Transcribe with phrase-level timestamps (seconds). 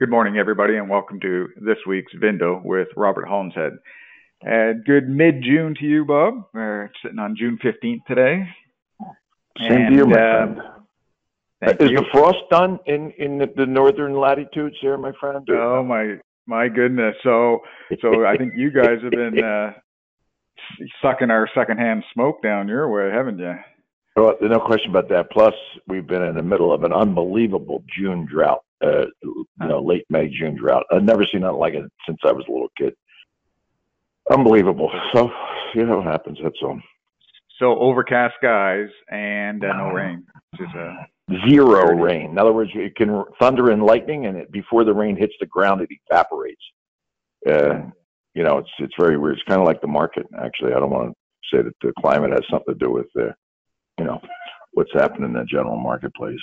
[0.00, 3.72] Good morning, everybody, and welcome to this week's Vindo with Robert Holmeshead.
[4.42, 6.34] And good mid-June to you, Bob.
[6.54, 8.44] We're sitting on June 15th today.
[9.58, 10.54] Same And, to you, my uh,
[11.58, 11.80] friend.
[11.80, 11.96] Is you.
[11.96, 15.44] the frost done in in the, the northern latitudes there, my friend?
[15.50, 17.16] Oh my my goodness.
[17.24, 17.58] So
[18.00, 19.72] so I think you guys have been uh,
[21.02, 23.56] sucking our secondhand smoke down your way, haven't you?
[24.14, 25.32] Well, no question about that.
[25.32, 25.54] Plus,
[25.88, 28.62] we've been in the middle of an unbelievable June drought.
[28.84, 30.84] Uh, you know, late May June drought.
[30.92, 32.94] I've never seen nothing like it since I was a little kid.
[34.30, 34.90] Unbelievable.
[35.14, 35.30] So,
[35.74, 36.38] you know what happens.
[36.42, 36.80] That's all.
[37.58, 40.24] So overcast skies and uh, no rain.
[40.52, 40.94] Which is uh,
[41.48, 42.02] Zero There it is.
[42.04, 42.30] rain.
[42.30, 45.46] In other words, it can thunder and lightning, and it, before the rain hits the
[45.46, 46.62] ground, it evaporates.
[47.46, 47.90] Uh,
[48.34, 49.34] you know, it's it's very weird.
[49.34, 50.26] It's kind of like the market.
[50.38, 53.32] Actually, I don't want to say that the climate has something to do with uh,
[53.98, 54.20] you know
[54.72, 56.40] what's happening in the general marketplace.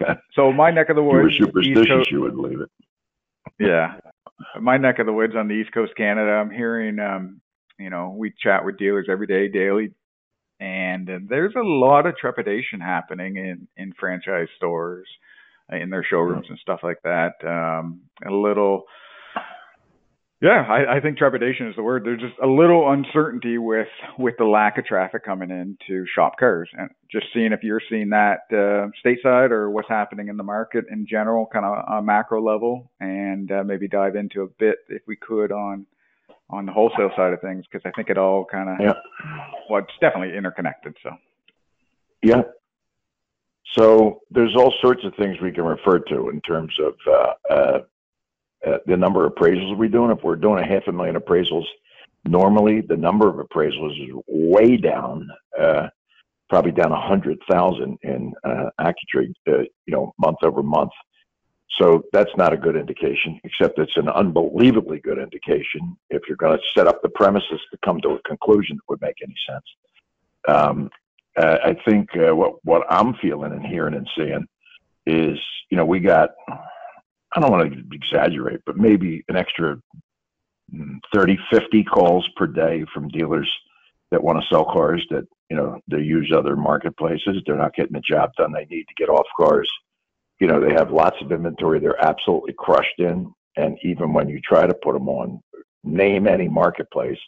[0.34, 2.70] so my neck of the If you were woods, superstitious, Coast, you would believe it.
[3.58, 3.94] Yeah.
[4.60, 7.40] My neck of the woods on the East Coast Canada, I'm hearing, um,
[7.78, 9.92] you know, we chat with dealers every day, daily,
[10.60, 15.06] and uh, there's a lot of trepidation happening in, in franchise stores,
[15.72, 17.32] uh, in their showrooms and stuff like that.
[17.46, 18.84] Um, a little,
[20.40, 22.04] yeah, I, I think trepidation is the word.
[22.04, 23.88] There's just a little uncertainty with,
[24.18, 27.82] with the lack of traffic coming in to shop cars and just seeing if you're
[27.90, 31.98] seeing that, uh, stateside or what's happening in the market in general, kind of on
[31.98, 35.84] a macro level and, uh, maybe dive into a bit if we could on,
[36.48, 38.94] on the wholesale side of things, because I think it all kind of, Yeah.
[39.68, 40.96] well, it's definitely interconnected.
[41.02, 41.10] So,
[42.22, 42.42] Yeah.
[43.76, 47.78] So there's all sorts of things we can refer to in terms of uh, uh,
[48.66, 50.10] uh, the number of appraisals we're doing.
[50.10, 51.64] If we're doing a half a million appraisals,
[52.24, 55.88] normally the number of appraisals is way down, uh,
[56.48, 60.92] probably down a hundred thousand in uh, AccuTrade, uh, you know, month over month.
[61.78, 66.58] So that's not a good indication, except it's an unbelievably good indication if you're going
[66.58, 69.64] to set up the premises to come to a conclusion that would make any sense.
[70.48, 70.90] Um,
[71.36, 74.46] uh, I think uh, what what I'm feeling and hearing and seeing
[75.06, 75.38] is,
[75.70, 76.30] you know, we got
[77.32, 79.76] I don't want to exaggerate, but maybe an extra
[80.74, 83.50] mm, 30, 50 calls per day from dealers
[84.10, 87.42] that want to sell cars that, you know, they use other marketplaces.
[87.46, 88.52] They're not getting the job done.
[88.52, 89.70] They need to get off cars.
[90.40, 91.78] You know, they have lots of inventory.
[91.78, 93.32] They're absolutely crushed in.
[93.56, 95.40] And even when you try to put them on,
[95.84, 97.18] name any marketplace,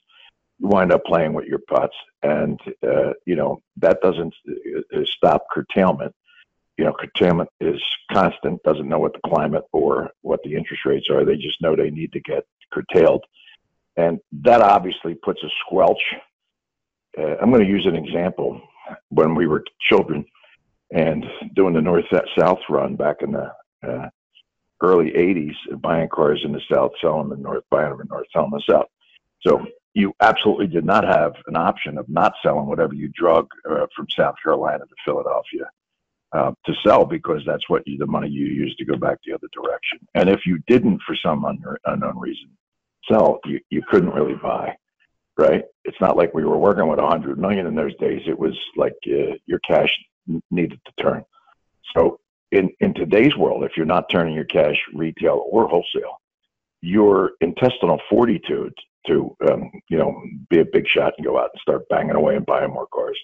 [0.58, 1.96] you wind up playing with your putts.
[2.22, 6.14] And, uh, you know, that doesn't uh, stop curtailment
[6.82, 11.06] you know, curtailment is constant, doesn't know what the climate or what the interest rates
[11.08, 11.24] are.
[11.24, 13.24] They just know they need to get curtailed.
[13.96, 16.02] And that obviously puts a squelch.
[17.16, 18.60] Uh, I'm going to use an example.
[19.10, 20.24] When we were children
[20.92, 22.06] and doing the north
[22.36, 23.52] south run back in the
[23.86, 24.08] uh,
[24.82, 28.08] early 80s, buying cars in the south, selling them in the north, buying them in
[28.08, 28.86] the north, selling the south.
[29.46, 29.64] So
[29.94, 34.08] you absolutely did not have an option of not selling whatever you drug uh, from
[34.10, 35.70] South Carolina to Philadelphia
[36.32, 39.34] uh, to sell because that's what you, the money you use to go back the
[39.34, 39.98] other direction.
[40.14, 42.50] And if you didn't, for some un- unknown reason,
[43.10, 44.74] sell, you, you couldn't really buy,
[45.36, 45.64] right?
[45.84, 48.22] It's not like we were working with a hundred million in those days.
[48.26, 49.90] It was like uh, your cash
[50.50, 51.24] needed to turn.
[51.94, 52.20] So
[52.50, 56.20] in in today's world, if you're not turning your cash retail or wholesale,
[56.80, 58.74] your intestinal fortitude
[59.06, 62.36] to um, you know be a big shot and go out and start banging away
[62.36, 63.18] and buying more cars,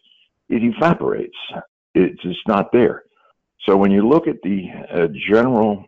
[0.48, 1.36] it evaporates
[1.98, 3.04] it's just not there.
[3.66, 5.84] So when you look at the uh, general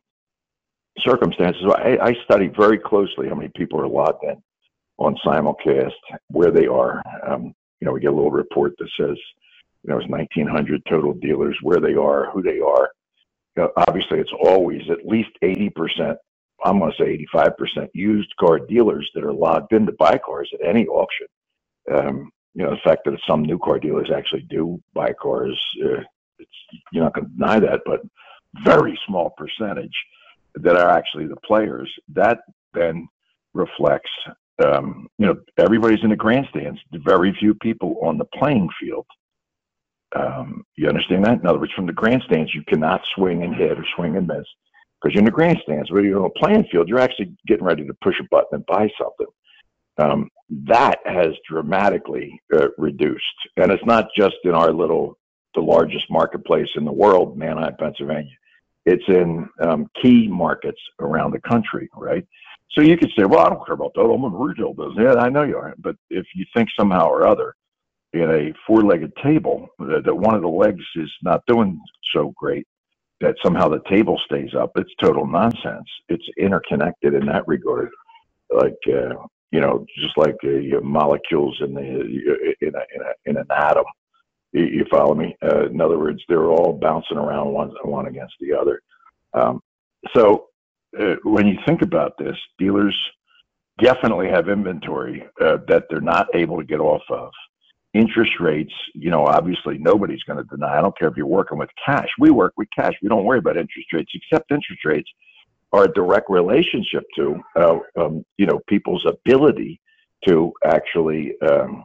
[0.98, 4.42] circumstances, I, I study very closely how many people are logged in
[4.98, 5.92] on simulcast,
[6.28, 7.02] where they are.
[7.26, 9.16] Um, you know, we get a little report that says,
[9.82, 12.90] you know, it's 1,900 total dealers, where they are, who they are.
[13.56, 16.16] You know, obviously, it's always at least 80%.
[16.62, 20.50] I'm going to say 85% used car dealers that are logged in to buy cars
[20.52, 21.26] at any auction.
[21.90, 26.02] Um, you know, the fact that some new car dealers actually do buy cars, uh,
[26.92, 28.00] you're not going to deny that, but
[28.64, 29.94] very small percentage
[30.54, 31.90] that are actually the players.
[32.08, 32.38] That
[32.74, 33.08] then
[33.54, 34.10] reflects,
[34.64, 39.06] um, you know, everybody's in the grandstands, very few people on the playing field.
[40.16, 41.40] Um, you understand that?
[41.40, 44.44] In other words, from the grandstands, you cannot swing and hit or swing and miss
[45.00, 45.88] because you're in the grandstands.
[45.88, 48.66] But you're on a playing field, you're actually getting ready to push a button and
[48.66, 49.26] buy something
[49.98, 50.28] um,
[50.66, 53.24] that has dramatically uh, reduced.
[53.56, 55.18] And it's not just in our little,
[55.54, 58.36] the largest marketplace in the world, Manheim, Pennsylvania.
[58.86, 62.26] It's in um, key markets around the country, right?
[62.72, 64.00] So you could say, well, I don't care about that.
[64.00, 64.96] I'm in retail business.
[64.98, 65.74] Yeah, I know you are.
[65.78, 67.54] But if you think somehow or other
[68.12, 71.80] in a four-legged table that, that one of the legs is not doing
[72.14, 72.66] so great,
[73.20, 74.72] that somehow the table stays up.
[74.76, 75.86] It's total nonsense.
[76.08, 77.90] It's interconnected in that regard,
[78.50, 79.14] like uh,
[79.50, 83.84] you know, just like uh, molecules in the in a, in, a, in an atom.
[84.52, 85.36] You, you follow me?
[85.42, 88.80] Uh, in other words, they're all bouncing around one one against the other.
[89.32, 89.60] Um,
[90.14, 90.46] so
[90.98, 92.96] uh, when you think about this, dealers
[93.80, 97.30] definitely have inventory uh, that they're not able to get off of
[97.94, 100.78] interest rates, you know, obviously nobody's going to deny.
[100.78, 102.08] I don't care if you're working with cash.
[102.18, 102.94] We work with cash.
[103.02, 105.10] We don't worry about interest rates, except interest rates
[105.72, 109.80] are a direct relationship to, uh, um, you know, people's ability
[110.26, 111.84] to actually, um,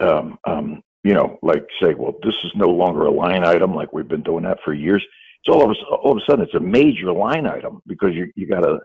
[0.00, 3.92] um, um, you know, like say, well, this is no longer a line item like
[3.92, 5.04] we've been doing that for years.
[5.44, 8.30] So all of a, all of a sudden, it's a major line item because you
[8.36, 8.78] you got to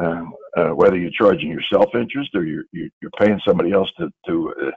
[0.00, 0.24] uh,
[0.56, 4.70] uh, whether you're charging yourself interest or you're you're paying somebody else to to uh,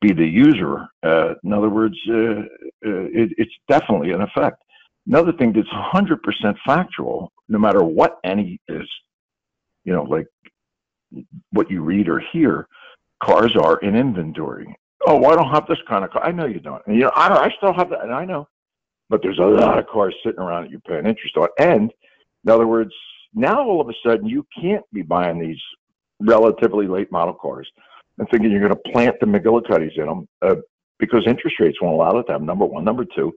[0.00, 0.86] be the user.
[1.02, 2.42] Uh, in other words, uh,
[2.82, 4.62] it, it's definitely an effect.
[5.08, 8.86] Another thing that's 100% factual, no matter what any is,
[9.84, 10.26] you know, like
[11.50, 12.68] what you read or hear,
[13.22, 14.76] cars are in inventory.
[15.06, 16.24] Oh, I don't have this kind of car.
[16.24, 16.82] I know you don't.
[16.86, 18.48] And, you know, I, I still have that, and I know.
[19.08, 21.48] But there's a lot of cars sitting around that you're paying interest on.
[21.58, 21.90] And
[22.44, 22.92] in other words,
[23.32, 25.60] now all of a sudden you can't be buying these
[26.20, 27.68] relatively late model cars
[28.18, 30.56] and thinking you're going to plant the McGillicuddies in them uh,
[30.98, 32.84] because interest rates won't allow it to have number one.
[32.84, 33.32] Number two,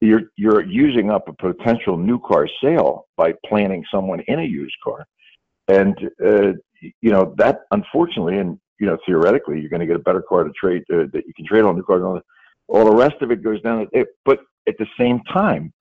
[0.00, 4.76] you're you're using up a potential new car sale by planting someone in a used
[4.82, 5.06] car,
[5.68, 10.00] and uh, you know that unfortunately, and you know theoretically, you're going to get a
[10.00, 12.02] better car to trade uh, that you can trade on new cars.
[12.02, 12.20] All,
[12.68, 13.86] all the rest of it goes down.
[13.92, 15.72] It, but at the same time,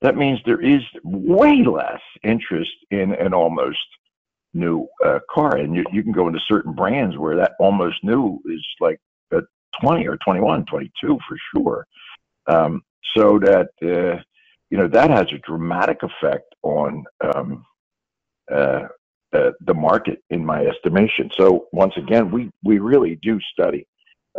[0.00, 3.78] that means there is way less interest in an almost
[4.54, 8.40] new uh, car, and you, you can go into certain brands where that almost new
[8.46, 8.98] is like
[9.32, 9.40] a
[9.80, 11.86] 20 or 21, 22 for sure.
[12.46, 12.82] Um,
[13.16, 14.22] so that uh,
[14.70, 17.64] you know that has a dramatic effect on um,
[18.52, 18.88] uh,
[19.32, 21.30] uh, the market, in my estimation.
[21.38, 23.86] So once again, we we really do study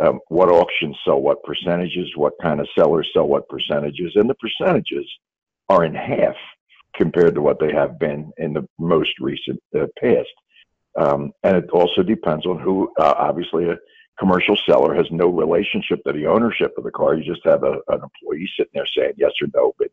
[0.00, 4.34] um, what auctions sell what percentages, what kind of sellers sell what percentages, and the
[4.34, 5.06] percentages
[5.68, 6.34] are in half
[6.96, 10.28] compared to what they have been in the most recent uh, past.
[10.98, 13.76] Um, and it also depends on who, uh, obviously, a
[14.20, 17.14] commercial seller has no relationship to the ownership of the car.
[17.14, 19.88] You just have a, an employee sitting there saying yes or no, but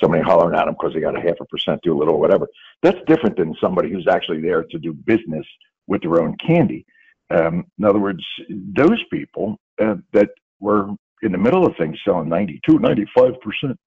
[0.00, 2.46] somebody hollering at them because they got a half a percent too little, or whatever.
[2.82, 5.44] That's different than somebody who's actually there to do business
[5.88, 6.86] with their own candy.
[7.30, 10.30] Um, in other words, those people uh, that
[10.60, 10.88] were
[11.22, 13.78] in the middle of things selling 92, 95 percent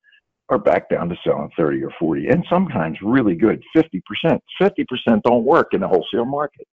[0.50, 4.40] are back down to selling 30 or 40 and sometimes really good 50%.
[4.62, 6.68] 50% don't work in the wholesale market.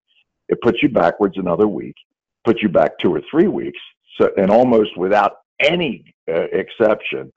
[0.47, 1.95] It puts you backwards another week,
[2.45, 3.79] puts you back two or three weeks.
[4.19, 7.31] So, and almost without any uh, exception,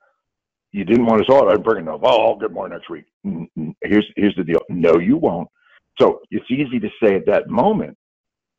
[0.71, 3.05] you didn't want to say, I'm bringing up, oh, I'll get more next week.
[3.81, 4.61] Here's, here's the deal.
[4.69, 5.47] No, you won't.
[5.99, 7.97] So it's easy to say at that moment.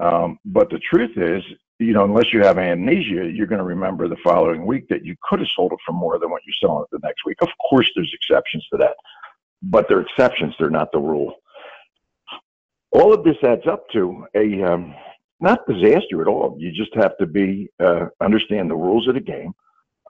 [0.01, 1.43] Um, but the truth is,
[1.79, 5.15] you know, unless you have amnesia, you're going to remember the following week that you
[5.23, 7.39] could have sold it for more than what you're selling it the next week.
[7.41, 8.97] Of course, there's exceptions to that,
[9.63, 10.55] but they're exceptions.
[10.59, 11.35] They're not the rule.
[12.91, 14.95] All of this adds up to a um,
[15.41, 16.57] not disaster at all.
[16.59, 19.53] You just have to be uh, understand the rules of the game.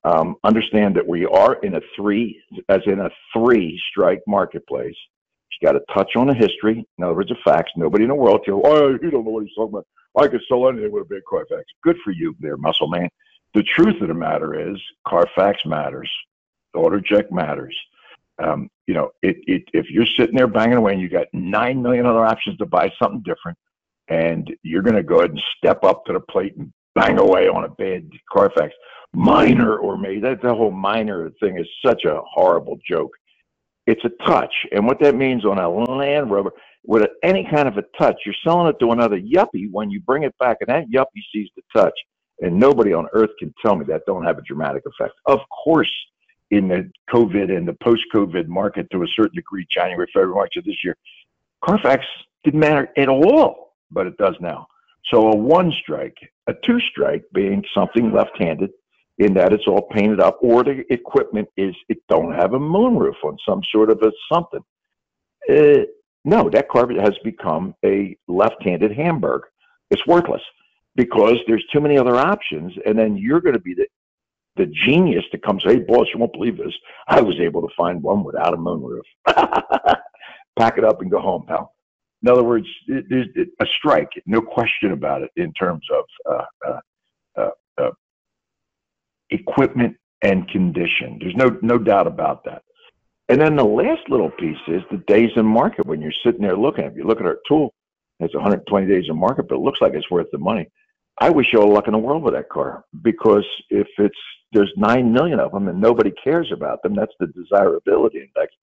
[0.04, 4.96] Um, understand that we are in a three, as in a three strike marketplace.
[5.60, 6.86] You got to touch on the history.
[6.98, 7.72] In other words, the facts.
[7.76, 8.60] Nobody in the world can.
[8.64, 9.86] Oh, you don't know what he's talking about.
[10.16, 11.64] I could sell anything with a big Carfax.
[11.82, 13.08] Good for you there, muscle man.
[13.54, 16.10] The truth of the matter is Carfax matters.
[16.76, 17.76] AutoCheck matters.
[18.42, 21.82] Um, you know, it, it, if you're sitting there banging away and you got nine
[21.82, 23.58] million other options to buy something different,
[24.08, 27.48] and you're going to go ahead and step up to the plate and bang away
[27.48, 28.74] on a bad Carfax,
[29.12, 33.12] minor or maybe that the whole minor thing is such a horrible joke.
[33.86, 36.50] It's a touch, and what that means on a Land Rover,
[36.84, 38.16] with any kind of a touch.
[38.24, 41.48] You're selling it to another yuppie when you bring it back, and that yuppie sees
[41.56, 41.94] the touch.
[42.40, 45.14] And nobody on earth can tell me that don't have a dramatic effect.
[45.26, 45.90] Of course,
[46.50, 50.64] in the COVID and the post-COVID market to a certain degree, January, February, March of
[50.64, 50.96] this year,
[51.64, 52.04] Carfax
[52.44, 54.66] didn't matter at all, but it does now.
[55.12, 56.16] So a one strike,
[56.48, 58.70] a two strike being something left-handed
[59.18, 63.16] in that it's all painted up or the equipment is, it don't have a moonroof
[63.24, 64.60] on some sort of a something.
[65.50, 65.84] Uh,
[66.24, 69.42] no, that car has become a left-handed Hamburg.
[69.90, 70.42] It's worthless
[70.94, 73.86] because there's too many other options, and then you're going to be the
[74.56, 76.74] the genius that comes, hey boss, you won't believe this.
[77.06, 79.02] I was able to find one without a moonroof.
[80.58, 81.72] Pack it up and go home, pal.
[82.22, 83.28] In other words, there's
[83.60, 86.80] a strike, no question about it, in terms of uh, uh,
[87.36, 87.90] uh, uh,
[89.30, 91.18] equipment and condition.
[91.20, 92.62] There's no no doubt about that.
[93.28, 96.56] And then the last little piece is the days in market when you're sitting there
[96.56, 96.96] looking at.
[96.96, 97.74] You look at our tool,
[98.20, 100.66] it's 120 days in market, but it looks like it's worth the money.
[101.20, 104.18] I wish you all luck in the world with that car because if it's
[104.52, 108.54] there's nine million of them and nobody cares about them, that's the desirability index.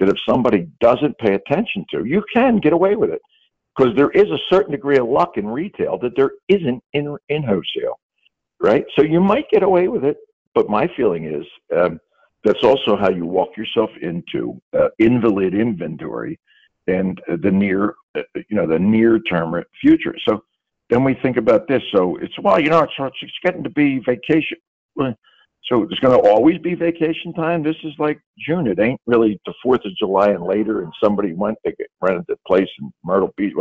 [0.00, 3.22] That if somebody doesn't pay attention to, you can get away with it
[3.76, 7.42] because there is a certain degree of luck in retail that there isn't in in
[7.42, 7.98] wholesale,
[8.60, 8.84] right?
[8.96, 10.16] So you might get away with it,
[10.54, 11.46] but my feeling is
[11.76, 12.00] um,
[12.44, 16.38] that's also how you walk yourself into uh, invalid inventory
[16.86, 20.14] and uh, the near, uh, you know, the near term future.
[20.28, 20.44] So
[20.90, 21.82] then we think about this.
[21.94, 24.58] So it's well, you know, it's, it's getting to be vacation.
[25.66, 27.62] So it's going to always be vacation time.
[27.62, 28.66] This is like June.
[28.66, 32.36] It ain't really the Fourth of July and later, and somebody went they rented the
[32.46, 33.54] place in Myrtle Beach.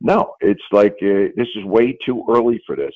[0.00, 2.94] No, it's like uh, this is way too early for this.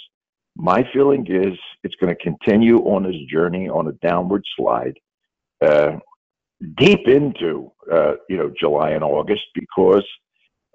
[0.56, 4.98] My feeling is it's going to continue on this journey on a downward slide,
[5.60, 5.98] uh,
[6.78, 10.06] deep into uh, you know July and August because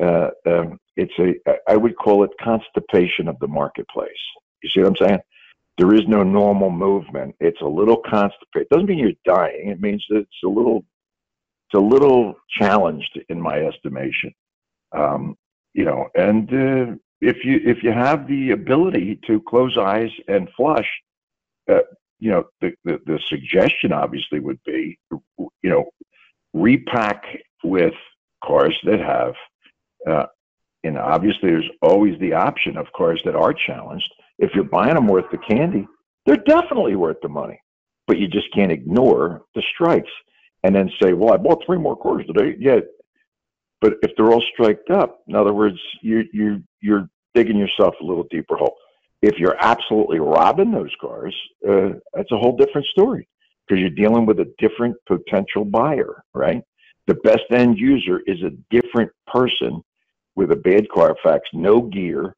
[0.02, 1.34] uh, um, it's a
[1.68, 4.12] I would call it constipation of the marketplace.
[4.62, 5.20] You see what I'm saying?
[5.78, 7.36] There is no normal movement.
[7.40, 8.68] It's a little constipated.
[8.68, 9.70] It doesn't mean you're dying.
[9.70, 10.86] It means that it's a little
[11.70, 14.34] it's a little challenged in my estimation.
[14.92, 15.36] Um,
[15.74, 20.48] you know, and uh, if you if you have the ability to close eyes and
[20.56, 20.88] flush,
[21.72, 21.80] uh,
[22.20, 25.90] you know, the, the the suggestion obviously would be, you know,
[26.54, 27.24] repack
[27.64, 27.96] with
[28.44, 29.34] cars that have
[30.08, 30.26] uh,
[30.84, 34.12] and obviously, there's always the option of cars that are challenged.
[34.40, 35.88] If you're buying them worth the candy,
[36.26, 37.60] they're definitely worth the money.
[38.08, 40.12] But you just can't ignore the strikes
[40.64, 42.80] and then say, "Well, I bought three more cars today." Yeah,
[43.82, 48.06] but if they're all striked up, in other words, you you you're digging yourself a
[48.06, 48.76] little deeper hole.
[49.22, 51.36] If you're absolutely robbing those cars,
[51.68, 53.28] uh, that's a whole different story
[53.68, 56.62] because you're dealing with a different potential buyer, right?
[57.08, 59.82] The best end user is a different person
[60.36, 62.36] with a bad Carfax, no gear,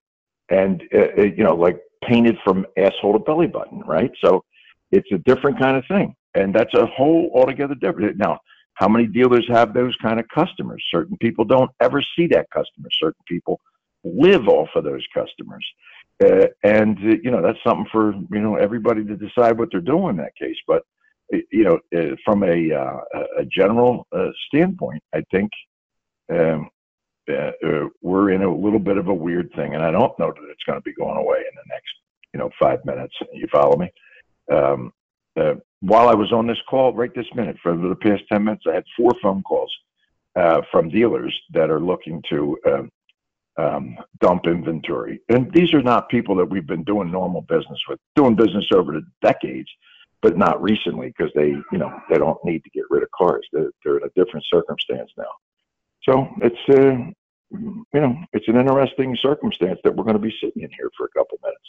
[0.50, 4.12] and uh, uh, you know, like painted from asshole to belly button, right?
[4.24, 4.44] So
[4.92, 8.18] it's a different kind of thing, and that's a whole altogether different.
[8.18, 8.40] Now,
[8.76, 10.84] how many dealers have those kind of customers?
[10.94, 12.90] Certain people don't ever see that customer.
[12.92, 13.60] Certain people
[14.04, 15.66] live off of those customers,
[16.24, 19.82] uh, and uh, you know that's something for you know everybody to decide what they're
[19.82, 20.58] doing in that case.
[20.68, 20.84] But
[21.32, 23.00] you know, uh, from a uh,
[23.40, 25.50] a general uh, standpoint, I think
[26.30, 26.70] um,
[27.30, 30.50] uh, we're in a little bit of a weird thing, and I don't know that
[30.50, 31.94] it's going to be going away in the next,
[32.34, 33.16] you know, five minutes.
[33.34, 33.92] You follow me?
[34.52, 34.94] Um,
[35.40, 38.66] uh, while I was on this call right this minute, for the past ten minutes,
[38.68, 39.74] I had four phone calls
[40.36, 42.92] uh, from dealers that are looking to um,
[43.58, 48.00] um, dump inventory, and these are not people that we've been doing normal business with,
[48.16, 49.70] doing business over the decades,
[50.22, 53.48] but not recently because they, you know, they don't need to get rid of cars.
[53.52, 55.32] They're, they're in a different circumstance now.
[56.08, 57.12] So it's uh,
[57.52, 61.06] you know it's an interesting circumstance that we're going to be sitting in here for
[61.06, 61.66] a couple minutes.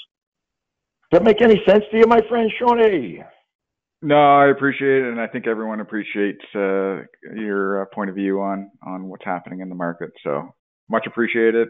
[1.10, 3.22] Does that make any sense to you, my friend Shawnee?
[4.02, 7.02] No, I appreciate it, and I think everyone appreciates uh,
[7.34, 10.10] your uh, point of view on on what's happening in the market.
[10.22, 10.54] So
[10.88, 11.68] much appreciated.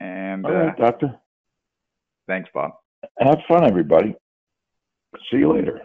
[0.00, 1.14] And All right, uh, doctor.
[2.26, 2.72] Thanks, Bob.
[3.18, 4.14] Have fun, everybody.
[5.30, 5.82] See you later.